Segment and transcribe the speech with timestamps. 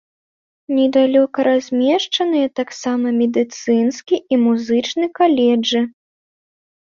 [0.77, 5.81] Недалёка размешчаныя таксама медыцынскі і музычны каледжы.